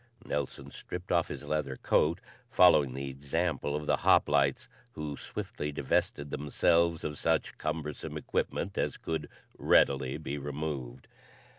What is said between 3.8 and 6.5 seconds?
the hoplites, who swiftly divested